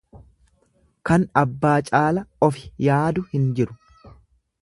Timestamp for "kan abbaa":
1.09-1.75